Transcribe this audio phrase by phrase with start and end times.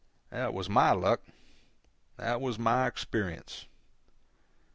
[0.31, 1.21] That was my luck;
[2.17, 3.67] that was my experience.